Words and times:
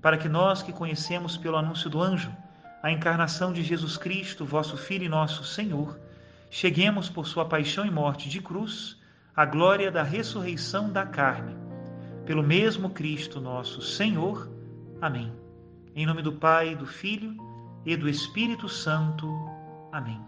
para 0.00 0.16
que 0.16 0.28
nós 0.28 0.62
que 0.62 0.72
conhecemos 0.72 1.36
pelo 1.36 1.56
anúncio 1.56 1.90
do 1.90 2.00
anjo 2.00 2.34
a 2.82 2.90
encarnação 2.90 3.52
de 3.52 3.62
Jesus 3.62 3.96
Cristo, 3.96 4.44
vosso 4.44 4.76
Filho 4.76 5.04
e 5.04 5.08
nosso 5.08 5.44
Senhor, 5.44 5.98
cheguemos 6.50 7.08
por 7.08 7.26
sua 7.26 7.44
paixão 7.44 7.84
e 7.84 7.90
morte 7.90 8.28
de 8.28 8.40
cruz 8.40 8.96
à 9.34 9.44
glória 9.44 9.90
da 9.90 10.02
ressurreição 10.02 10.90
da 10.90 11.04
carne. 11.04 11.56
Pelo 12.24 12.42
mesmo 12.42 12.90
Cristo 12.90 13.40
nosso 13.40 13.82
Senhor. 13.82 14.48
Amém. 15.00 15.32
Em 15.94 16.06
nome 16.06 16.22
do 16.22 16.32
Pai, 16.32 16.76
do 16.76 16.86
Filho 16.86 17.36
e 17.84 17.96
do 17.96 18.08
Espírito 18.08 18.68
Santo. 18.68 19.26
Amém. 19.90 20.20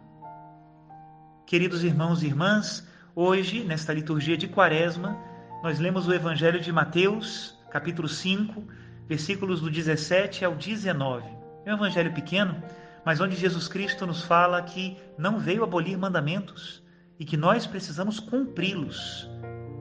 Queridos 1.46 1.84
irmãos 1.84 2.22
e 2.22 2.26
irmãs, 2.26 2.86
hoje, 3.14 3.62
nesta 3.64 3.92
liturgia 3.92 4.36
de 4.36 4.48
Quaresma, 4.48 5.16
nós 5.62 5.78
lemos 5.78 6.08
o 6.08 6.14
Evangelho 6.14 6.60
de 6.60 6.72
Mateus, 6.72 7.58
capítulo 7.70 8.08
5, 8.08 8.64
versículos 9.10 9.60
do 9.60 9.68
17 9.68 10.44
ao 10.44 10.54
19. 10.54 11.28
É 11.64 11.72
um 11.72 11.76
evangelho 11.76 12.14
pequeno, 12.14 12.62
mas 13.04 13.20
onde 13.20 13.34
Jesus 13.34 13.66
Cristo 13.66 14.06
nos 14.06 14.22
fala 14.22 14.62
que 14.62 14.96
não 15.18 15.40
veio 15.40 15.64
abolir 15.64 15.98
mandamentos 15.98 16.80
e 17.18 17.24
que 17.24 17.36
nós 17.36 17.66
precisamos 17.66 18.20
cumpri-los. 18.20 19.28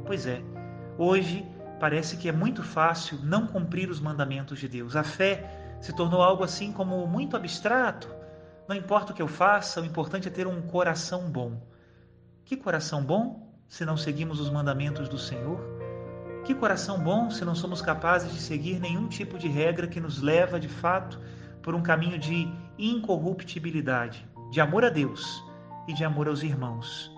Pois 0.04 0.26
é, 0.26 0.42
hoje 0.98 1.46
parece 1.80 2.18
que 2.18 2.28
é 2.28 2.32
muito 2.32 2.64
fácil 2.64 3.20
não 3.22 3.46
cumprir 3.46 3.92
os 3.92 4.00
mandamentos 4.00 4.58
de 4.58 4.68
Deus. 4.68 4.96
A 4.96 5.04
fé 5.04 5.78
se 5.80 5.94
tornou 5.94 6.24
algo 6.24 6.44
assim 6.44 6.74
como 6.74 7.06
muito 7.06 7.38
abstrato. 7.38 8.10
Não 8.68 8.76
importa 8.76 9.12
o 9.12 9.16
que 9.16 9.22
eu 9.22 9.28
faça, 9.28 9.80
o 9.80 9.86
importante 9.86 10.28
é 10.28 10.32
ter 10.32 10.48
um 10.48 10.60
coração 10.64 11.30
bom. 11.30 11.62
Que 12.44 12.58
coração 12.58 13.04
bom 13.04 13.48
se 13.68 13.86
não 13.86 13.96
seguimos 13.96 14.40
os 14.40 14.50
mandamentos 14.50 15.08
do 15.08 15.20
Senhor? 15.20 15.79
Que 16.50 16.56
coração 16.56 17.00
bom 17.00 17.30
se 17.30 17.46
não 17.46 17.54
somos 17.54 17.80
capazes 17.80 18.34
de 18.34 18.40
seguir 18.40 18.80
nenhum 18.80 19.08
tipo 19.08 19.38
de 19.38 19.48
regra 19.48 19.86
que 19.86 20.00
nos 20.00 20.20
leva, 20.20 20.60
de 20.60 20.68
fato, 20.68 21.20
por 21.62 21.76
um 21.76 21.84
caminho 21.84 22.18
de 22.18 22.52
incorruptibilidade, 22.76 24.28
de 24.50 24.60
amor 24.60 24.84
a 24.84 24.90
Deus 24.90 25.44
e 25.88 25.94
de 25.94 26.04
amor 26.04 26.28
aos 26.28 26.42
irmãos. 26.42 27.16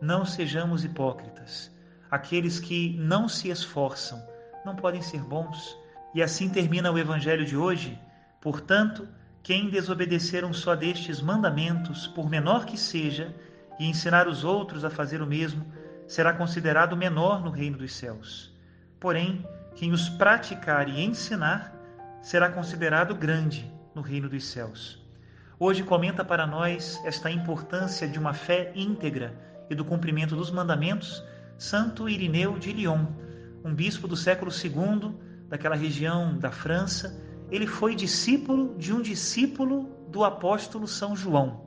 Não 0.00 0.24
sejamos 0.24 0.84
hipócritas. 0.84 1.70
Aqueles 2.10 2.58
que 2.58 2.96
não 2.98 3.28
se 3.28 3.50
esforçam 3.50 4.20
não 4.64 4.74
podem 4.74 5.00
ser 5.00 5.22
bons. 5.22 5.78
E 6.12 6.20
assim 6.20 6.48
termina 6.48 6.90
o 6.90 6.98
evangelho 6.98 7.46
de 7.46 7.56
hoje. 7.56 7.96
Portanto, 8.40 9.06
quem 9.44 9.70
desobedecer 9.70 10.44
um 10.44 10.52
só 10.52 10.74
destes 10.74 11.20
mandamentos, 11.20 12.08
por 12.08 12.28
menor 12.28 12.66
que 12.66 12.76
seja, 12.76 13.32
e 13.78 13.88
ensinar 13.88 14.26
os 14.26 14.42
outros 14.42 14.84
a 14.84 14.90
fazer 14.90 15.22
o 15.22 15.26
mesmo, 15.26 15.64
será 16.08 16.32
considerado 16.32 16.96
menor 16.96 17.44
no 17.44 17.50
reino 17.52 17.78
dos 17.78 17.94
céus. 17.94 18.51
Porém, 19.02 19.44
quem 19.74 19.90
os 19.90 20.08
praticar 20.08 20.88
e 20.88 21.02
ensinar 21.02 21.74
será 22.22 22.48
considerado 22.48 23.16
grande 23.16 23.68
no 23.96 24.00
reino 24.00 24.28
dos 24.28 24.44
céus. 24.44 25.04
Hoje 25.58 25.82
comenta 25.82 26.24
para 26.24 26.46
nós 26.46 27.02
esta 27.04 27.28
importância 27.28 28.06
de 28.06 28.16
uma 28.16 28.32
fé 28.32 28.70
íntegra 28.76 29.36
e 29.68 29.74
do 29.74 29.84
cumprimento 29.84 30.36
dos 30.36 30.52
mandamentos 30.52 31.20
Santo 31.58 32.08
Irineu 32.08 32.60
de 32.60 32.72
Lyon, 32.72 33.06
um 33.64 33.74
bispo 33.74 34.06
do 34.06 34.16
século 34.16 34.52
II 34.52 35.16
daquela 35.48 35.74
região 35.74 36.38
da 36.38 36.52
França. 36.52 37.20
Ele 37.50 37.66
foi 37.66 37.96
discípulo 37.96 38.76
de 38.78 38.92
um 38.92 39.02
discípulo 39.02 39.90
do 40.10 40.22
apóstolo 40.22 40.86
São 40.86 41.16
João. 41.16 41.66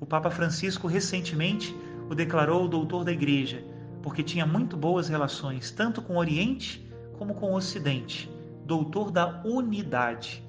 O 0.00 0.06
Papa 0.06 0.30
Francisco 0.30 0.88
recentemente 0.88 1.76
o 2.08 2.14
declarou 2.14 2.66
doutor 2.66 3.04
da 3.04 3.12
Igreja 3.12 3.68
porque 4.02 4.22
tinha 4.22 4.46
muito 4.46 4.76
boas 4.76 5.08
relações 5.08 5.70
tanto 5.70 6.00
com 6.00 6.14
o 6.14 6.18
Oriente 6.18 6.88
como 7.18 7.34
com 7.34 7.52
o 7.52 7.56
Ocidente, 7.56 8.30
doutor 8.64 9.10
da 9.10 9.42
unidade. 9.44 10.42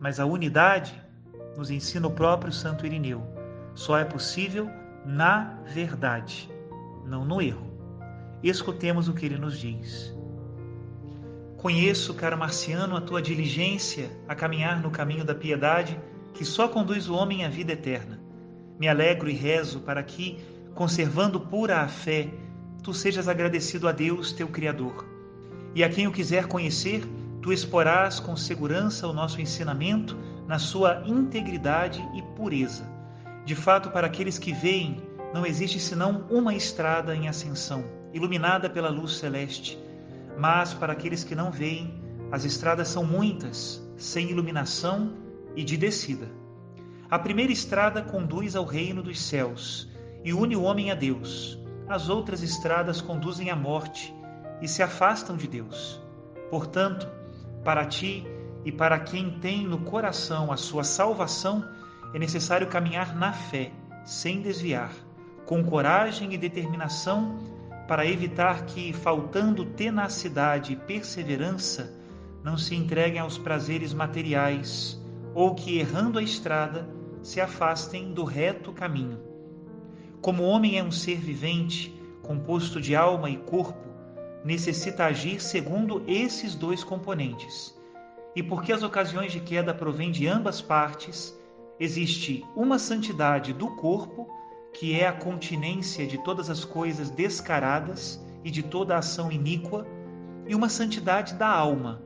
Mas 0.00 0.18
a 0.18 0.26
unidade, 0.26 1.02
nos 1.56 1.70
ensina 1.70 2.06
o 2.06 2.10
próprio 2.10 2.52
Santo 2.52 2.84
Irineu, 2.84 3.22
só 3.74 3.98
é 3.98 4.04
possível 4.04 4.68
na 5.04 5.58
verdade, 5.66 6.50
não 7.04 7.24
no 7.24 7.40
erro. 7.40 7.70
Escutemos 8.42 9.08
o 9.08 9.14
que 9.14 9.26
ele 9.26 9.36
nos 9.38 9.58
diz. 9.58 10.14
Conheço, 11.58 12.14
caro 12.14 12.36
Marciano, 12.36 12.96
a 12.96 13.00
tua 13.00 13.22
diligência 13.22 14.10
a 14.28 14.34
caminhar 14.34 14.82
no 14.82 14.90
caminho 14.90 15.24
da 15.24 15.34
piedade 15.34 15.98
que 16.34 16.44
só 16.44 16.68
conduz 16.68 17.08
o 17.08 17.14
homem 17.14 17.44
à 17.44 17.48
vida 17.48 17.72
eterna. 17.72 18.20
Me 18.78 18.88
alegro 18.88 19.30
e 19.30 19.32
rezo 19.32 19.80
para 19.80 20.02
que, 20.02 20.38
conservando 20.74 21.40
pura 21.40 21.80
a 21.80 21.88
fé, 21.88 22.28
tu 22.84 22.92
sejas 22.92 23.28
agradecido 23.28 23.88
a 23.88 23.92
Deus, 23.92 24.30
teu 24.30 24.46
Criador. 24.46 25.06
E 25.74 25.82
a 25.82 25.88
quem 25.88 26.06
o 26.06 26.12
quiser 26.12 26.46
conhecer, 26.46 27.02
tu 27.40 27.50
exporás 27.50 28.20
com 28.20 28.36
segurança 28.36 29.08
o 29.08 29.12
nosso 29.12 29.40
ensinamento 29.40 30.14
na 30.46 30.58
sua 30.58 31.02
integridade 31.06 32.06
e 32.14 32.20
pureza. 32.36 32.86
De 33.46 33.54
fato, 33.54 33.88
para 33.88 34.06
aqueles 34.06 34.38
que 34.38 34.52
veem, 34.52 35.02
não 35.32 35.46
existe 35.46 35.80
senão 35.80 36.26
uma 36.28 36.54
estrada 36.54 37.16
em 37.16 37.26
ascensão, 37.26 37.86
iluminada 38.12 38.68
pela 38.68 38.90
luz 38.90 39.16
celeste. 39.16 39.78
Mas 40.38 40.74
para 40.74 40.92
aqueles 40.92 41.24
que 41.24 41.34
não 41.34 41.50
veem, 41.50 42.02
as 42.30 42.44
estradas 42.44 42.88
são 42.88 43.02
muitas, 43.02 43.82
sem 43.96 44.30
iluminação 44.30 45.14
e 45.56 45.64
de 45.64 45.78
descida. 45.78 46.28
A 47.10 47.18
primeira 47.18 47.52
estrada 47.52 48.02
conduz 48.02 48.54
ao 48.54 48.66
reino 48.66 49.02
dos 49.02 49.22
céus 49.22 49.88
e 50.22 50.34
une 50.34 50.54
o 50.54 50.62
homem 50.62 50.90
a 50.90 50.94
Deus 50.94 51.63
as 51.88 52.08
outras 52.08 52.42
estradas 52.42 53.00
conduzem 53.00 53.50
à 53.50 53.56
morte 53.56 54.14
e 54.60 54.68
se 54.68 54.82
afastam 54.82 55.36
de 55.36 55.46
Deus. 55.46 56.00
Portanto, 56.50 57.08
para 57.62 57.84
ti 57.84 58.26
e 58.64 58.72
para 58.72 58.98
quem 58.98 59.38
tem 59.38 59.66
no 59.66 59.78
coração 59.78 60.50
a 60.50 60.56
sua 60.56 60.84
salvação, 60.84 61.68
é 62.14 62.18
necessário 62.18 62.66
caminhar 62.68 63.14
na 63.14 63.32
fé, 63.32 63.72
sem 64.04 64.40
desviar, 64.40 64.92
com 65.44 65.62
coragem 65.64 66.32
e 66.32 66.38
determinação, 66.38 67.38
para 67.86 68.06
evitar 68.06 68.64
que, 68.64 68.92
faltando 68.92 69.64
tenacidade 69.64 70.72
e 70.72 70.76
perseverança, 70.76 71.92
não 72.42 72.56
se 72.56 72.74
entreguem 72.74 73.18
aos 73.18 73.36
prazeres 73.36 73.92
materiais 73.92 75.00
ou 75.34 75.54
que, 75.54 75.78
errando 75.78 76.18
a 76.18 76.22
estrada, 76.22 76.88
se 77.22 77.40
afastem 77.40 78.12
do 78.12 78.22
reto 78.24 78.72
caminho. 78.72 79.23
Como 80.24 80.42
o 80.42 80.46
homem 80.46 80.78
é 80.78 80.82
um 80.82 80.90
ser 80.90 81.18
vivente, 81.18 81.94
composto 82.22 82.80
de 82.80 82.96
alma 82.96 83.28
e 83.28 83.36
corpo, 83.36 83.86
necessita 84.42 85.04
agir 85.04 85.38
segundo 85.38 86.02
esses 86.08 86.54
dois 86.54 86.82
componentes. 86.82 87.78
E 88.34 88.42
porque 88.42 88.72
as 88.72 88.82
ocasiões 88.82 89.32
de 89.32 89.40
queda 89.40 89.74
provêm 89.74 90.10
de 90.10 90.26
ambas 90.26 90.62
partes, 90.62 91.38
Existe 91.78 92.42
uma 92.56 92.78
santidade 92.78 93.52
do 93.52 93.68
corpo, 93.76 94.26
que 94.72 94.98
é 94.98 95.06
a 95.06 95.12
continência 95.12 96.06
de 96.06 96.16
todas 96.22 96.48
as 96.48 96.64
coisas 96.64 97.10
descaradas 97.10 98.24
e 98.44 98.50
de 98.50 98.62
toda 98.62 98.96
ação 98.96 99.30
iníqua, 99.30 99.86
e 100.46 100.54
uma 100.54 100.70
santidade 100.70 101.34
da 101.34 101.48
alma, 101.48 102.00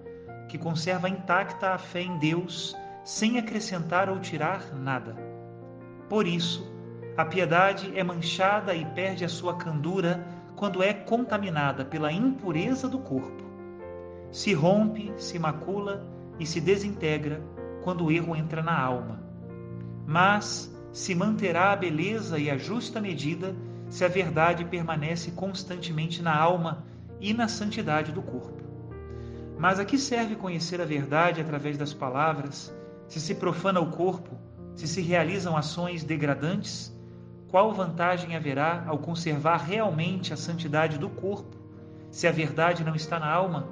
que 0.48 0.58
conserva 0.58 1.08
intacta 1.08 1.74
a 1.74 1.78
fé 1.78 2.00
em 2.00 2.18
Deus, 2.18 2.74
sem 3.04 3.38
acrescentar 3.38 4.08
ou 4.08 4.18
tirar 4.18 4.74
nada. 4.74 5.14
Por 6.08 6.26
isso, 6.26 6.77
a 7.18 7.24
piedade 7.24 7.90
é 7.98 8.04
manchada 8.04 8.76
e 8.76 8.84
perde 8.84 9.24
a 9.24 9.28
sua 9.28 9.56
candura 9.56 10.24
quando 10.54 10.84
é 10.84 10.94
contaminada 10.94 11.84
pela 11.84 12.12
impureza 12.12 12.88
do 12.88 13.00
corpo. 13.00 13.42
Se 14.30 14.54
rompe, 14.54 15.12
se 15.16 15.36
macula 15.36 16.06
e 16.38 16.46
se 16.46 16.60
desintegra 16.60 17.42
quando 17.82 18.04
o 18.04 18.12
erro 18.12 18.36
entra 18.36 18.62
na 18.62 18.80
alma. 18.80 19.20
Mas 20.06 20.72
se 20.92 21.12
manterá 21.12 21.72
a 21.72 21.76
beleza 21.76 22.38
e 22.38 22.48
a 22.48 22.56
justa 22.56 23.00
medida 23.00 23.52
se 23.88 24.04
a 24.04 24.08
verdade 24.08 24.64
permanece 24.64 25.32
constantemente 25.32 26.22
na 26.22 26.36
alma 26.36 26.84
e 27.20 27.34
na 27.34 27.48
santidade 27.48 28.12
do 28.12 28.22
corpo. 28.22 28.62
Mas 29.58 29.80
a 29.80 29.84
que 29.84 29.98
serve 29.98 30.36
conhecer 30.36 30.80
a 30.80 30.84
verdade 30.84 31.40
através 31.40 31.76
das 31.76 31.92
palavras, 31.92 32.72
se 33.08 33.20
se 33.20 33.34
profana 33.34 33.80
o 33.80 33.90
corpo, 33.90 34.38
se 34.76 34.86
se 34.86 35.00
realizam 35.00 35.56
ações 35.56 36.04
degradantes? 36.04 36.96
Qual 37.48 37.72
vantagem 37.72 38.36
haverá 38.36 38.84
ao 38.86 38.98
conservar 38.98 39.56
realmente 39.58 40.34
a 40.34 40.36
santidade 40.36 40.98
do 40.98 41.08
corpo, 41.08 41.56
se 42.10 42.26
a 42.26 42.32
verdade 42.32 42.84
não 42.84 42.94
está 42.94 43.18
na 43.18 43.30
alma? 43.30 43.66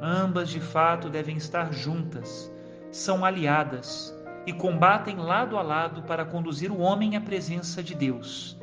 Ambas, 0.00 0.48
de 0.48 0.60
fato, 0.60 1.10
devem 1.10 1.36
estar 1.36 1.72
juntas, 1.72 2.50
são 2.90 3.24
aliadas 3.24 4.14
e 4.46 4.52
combatem 4.52 5.16
lado 5.16 5.58
a 5.58 5.62
lado 5.62 6.02
para 6.02 6.24
conduzir 6.24 6.70
o 6.70 6.78
homem 6.78 7.14
à 7.16 7.20
presença 7.20 7.82
de 7.82 7.94
Deus. 7.94 8.58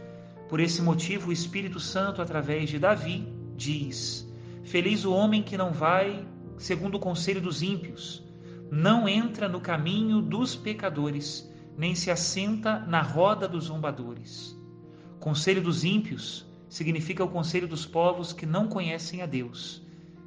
Por 0.50 0.60
esse 0.60 0.82
motivo, 0.82 1.30
o 1.30 1.34
Espírito 1.34 1.80
Santo, 1.80 2.22
através 2.22 2.70
de 2.70 2.80
Davi, 2.80 3.32
diz: 3.56 4.28
Feliz 4.64 5.06
o 5.06 5.14
homem 5.14 5.44
que 5.44 5.58
não 5.58 5.72
vai 5.72 6.26
segundo 6.58 6.96
o 6.96 7.00
conselho 7.00 7.42
dos 7.42 7.62
ímpios, 7.62 8.24
não 8.72 9.08
entra 9.08 9.48
no 9.48 9.60
caminho 9.60 10.22
dos 10.22 10.56
pecadores, 10.56 11.52
nem 11.78 11.96
se 11.96 12.10
assenta 12.10 12.80
na 12.80 13.02
roda 13.02 13.48
dos 13.48 13.66
zombadores. 13.66 14.56
Conselho 15.20 15.62
dos 15.62 15.84
ímpios 15.84 16.46
significa 16.70 17.24
o 17.24 17.30
conselho 17.30 17.68
dos 17.68 17.86
povos 17.86 18.34
que 18.34 18.46
não 18.46 18.68
conhecem 18.68 19.22
a 19.22 19.26
Deus. 19.26 19.82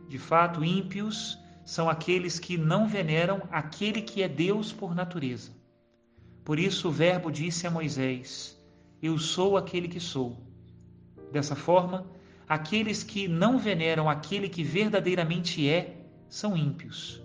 De 0.09 0.19
fato, 0.19 0.65
ímpios 0.65 1.39
são 1.65 1.89
aqueles 1.89 2.39
que 2.39 2.57
não 2.57 2.89
veneram 2.89 3.43
aquele 3.51 4.01
que 4.01 4.23
é 4.23 4.29
Deus 4.29 4.73
por 4.73 4.95
natureza. 4.95 5.53
Por 6.45 6.59
isso 6.59 6.89
o 6.89 6.91
Verbo 6.91 7.31
disse 7.31 7.67
a 7.67 7.71
Moisés: 7.71 8.59
Eu 9.03 9.19
sou 9.19 9.57
aquele 9.57 9.87
que 9.87 10.01
sou. 10.01 10.39
Dessa 11.31 11.55
forma, 11.55 12.07
aqueles 12.49 13.03
que 13.03 13.29
não 13.29 13.59
veneram 13.59 14.09
aquele 14.09 14.49
que 14.49 14.65
verdadeiramente 14.65 15.69
é, 15.69 16.07
são 16.27 16.57
ímpios. 16.57 17.23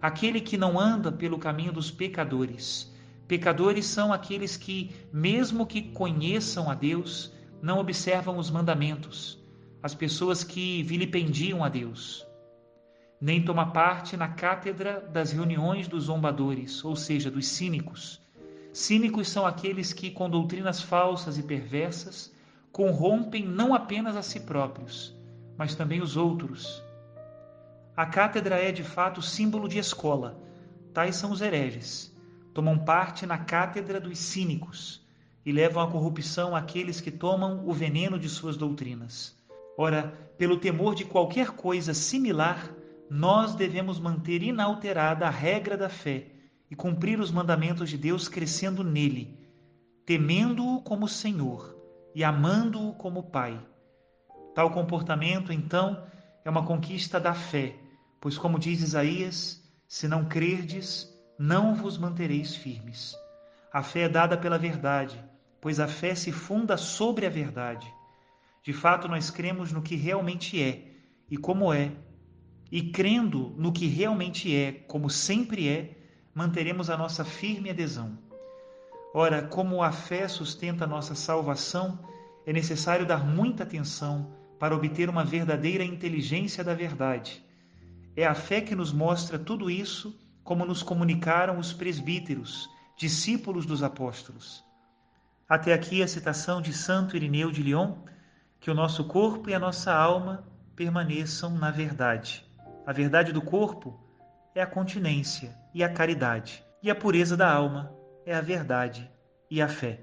Aquele 0.00 0.40
que 0.40 0.58
não 0.58 0.78
anda 0.78 1.10
pelo 1.10 1.38
caminho 1.38 1.72
dos 1.72 1.90
pecadores. 1.90 2.89
Pecadores 3.30 3.86
são 3.86 4.12
aqueles 4.12 4.56
que, 4.56 4.90
mesmo 5.12 5.64
que 5.64 5.82
conheçam 5.82 6.68
a 6.68 6.74
Deus, 6.74 7.32
não 7.62 7.78
observam 7.78 8.36
os 8.38 8.50
mandamentos, 8.50 9.40
as 9.80 9.94
pessoas 9.94 10.42
que 10.42 10.82
vilipendiam 10.82 11.62
a 11.62 11.68
Deus. 11.68 12.26
Nem 13.20 13.40
toma 13.40 13.70
parte 13.70 14.16
na 14.16 14.26
cátedra 14.26 14.98
das 15.12 15.30
reuniões 15.30 15.86
dos 15.86 16.06
zombadores, 16.06 16.84
ou 16.84 16.96
seja, 16.96 17.30
dos 17.30 17.46
cínicos. 17.46 18.20
Cínicos 18.72 19.28
são 19.28 19.46
aqueles 19.46 19.92
que, 19.92 20.10
com 20.10 20.28
doutrinas 20.28 20.82
falsas 20.82 21.38
e 21.38 21.44
perversas, 21.44 22.34
corrompem 22.72 23.46
não 23.46 23.72
apenas 23.72 24.16
a 24.16 24.22
si 24.22 24.40
próprios, 24.40 25.16
mas 25.56 25.76
também 25.76 26.02
os 26.02 26.16
outros. 26.16 26.82
A 27.96 28.06
cátedra 28.06 28.56
é, 28.56 28.72
de 28.72 28.82
fato, 28.82 29.22
símbolo 29.22 29.68
de 29.68 29.78
escola. 29.78 30.36
Tais 30.92 31.14
são 31.14 31.30
os 31.30 31.40
hereges. 31.40 32.09
Tomam 32.60 32.78
parte 32.78 33.24
na 33.24 33.38
cátedra 33.38 33.98
dos 33.98 34.18
cínicos 34.18 35.02
e 35.46 35.50
levam 35.50 35.82
à 35.82 35.90
corrupção 35.90 36.54
aqueles 36.54 37.00
que 37.00 37.10
tomam 37.10 37.66
o 37.66 37.72
veneno 37.72 38.18
de 38.18 38.28
suas 38.28 38.54
doutrinas. 38.54 39.34
Ora, 39.78 40.12
pelo 40.36 40.58
temor 40.58 40.94
de 40.94 41.06
qualquer 41.06 41.52
coisa 41.52 41.94
similar, 41.94 42.70
nós 43.08 43.54
devemos 43.54 43.98
manter 43.98 44.42
inalterada 44.42 45.26
a 45.26 45.30
regra 45.30 45.74
da 45.74 45.88
fé 45.88 46.26
e 46.70 46.76
cumprir 46.76 47.18
os 47.18 47.30
mandamentos 47.30 47.88
de 47.88 47.96
Deus 47.96 48.28
crescendo 48.28 48.84
nele, 48.84 49.38
temendo-o 50.04 50.82
como 50.82 51.08
Senhor 51.08 51.74
e 52.14 52.22
amando-o 52.22 52.92
como 52.92 53.22
Pai. 53.22 53.58
Tal 54.54 54.70
comportamento, 54.70 55.50
então, 55.50 56.04
é 56.44 56.50
uma 56.50 56.66
conquista 56.66 57.18
da 57.18 57.32
fé, 57.32 57.74
pois, 58.20 58.36
como 58.36 58.58
diz 58.58 58.82
Isaías, 58.82 59.66
se 59.88 60.06
não 60.06 60.26
crerdes, 60.26 61.08
não 61.42 61.74
vos 61.74 61.96
mantereis 61.96 62.54
firmes. 62.54 63.16
A 63.72 63.82
fé 63.82 64.00
é 64.00 64.08
dada 64.10 64.36
pela 64.36 64.58
verdade, 64.58 65.24
pois 65.58 65.80
a 65.80 65.88
fé 65.88 66.14
se 66.14 66.30
funda 66.30 66.76
sobre 66.76 67.24
a 67.24 67.30
verdade. 67.30 67.90
De 68.62 68.74
fato, 68.74 69.08
nós 69.08 69.30
cremos 69.30 69.72
no 69.72 69.80
que 69.80 69.96
realmente 69.96 70.62
é 70.62 70.84
e 71.30 71.38
como 71.38 71.72
é, 71.72 71.92
e 72.70 72.82
crendo 72.90 73.54
no 73.56 73.72
que 73.72 73.86
realmente 73.86 74.54
é, 74.54 74.84
como 74.86 75.08
sempre 75.08 75.66
é, 75.66 75.96
manteremos 76.34 76.90
a 76.90 76.96
nossa 76.98 77.24
firme 77.24 77.70
adesão. 77.70 78.18
Ora, 79.14 79.40
como 79.40 79.82
a 79.82 79.90
fé 79.90 80.28
sustenta 80.28 80.84
a 80.84 80.88
nossa 80.88 81.14
salvação, 81.14 81.98
é 82.44 82.52
necessário 82.52 83.06
dar 83.06 83.24
muita 83.24 83.62
atenção 83.62 84.30
para 84.58 84.76
obter 84.76 85.08
uma 85.08 85.24
verdadeira 85.24 85.84
inteligência 85.84 86.62
da 86.62 86.74
verdade. 86.74 87.42
É 88.14 88.26
a 88.26 88.34
fé 88.34 88.60
que 88.60 88.74
nos 88.74 88.92
mostra 88.92 89.38
tudo 89.38 89.70
isso, 89.70 90.19
como 90.42 90.64
nos 90.64 90.82
comunicaram 90.82 91.58
os 91.58 91.72
presbíteros, 91.72 92.68
discípulos 92.96 93.66
dos 93.66 93.82
apóstolos. 93.82 94.64
Até 95.48 95.72
aqui 95.72 96.02
a 96.02 96.08
citação 96.08 96.62
de 96.62 96.72
Santo 96.72 97.16
Irineu 97.16 97.50
de 97.50 97.62
Lyon, 97.62 97.96
que 98.60 98.70
o 98.70 98.74
nosso 98.74 99.04
corpo 99.04 99.50
e 99.50 99.54
a 99.54 99.58
nossa 99.58 99.92
alma 99.92 100.44
permaneçam 100.76 101.50
na 101.50 101.70
verdade. 101.70 102.46
A 102.86 102.92
verdade 102.92 103.32
do 103.32 103.42
corpo 103.42 103.98
é 104.54 104.62
a 104.62 104.66
continência 104.66 105.56
e 105.74 105.82
a 105.82 105.92
caridade, 105.92 106.64
e 106.82 106.90
a 106.90 106.94
pureza 106.94 107.36
da 107.36 107.52
alma 107.52 107.92
é 108.24 108.34
a 108.34 108.40
verdade 108.40 109.10
e 109.50 109.60
a 109.60 109.68
fé. 109.68 110.00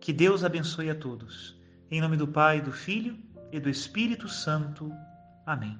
Que 0.00 0.12
Deus 0.12 0.44
abençoe 0.44 0.90
a 0.90 0.94
todos. 0.94 1.58
Em 1.90 2.00
nome 2.00 2.16
do 2.16 2.26
Pai, 2.26 2.60
do 2.60 2.72
Filho 2.72 3.18
e 3.52 3.60
do 3.60 3.68
Espírito 3.68 4.28
Santo. 4.28 4.90
Amém. 5.44 5.78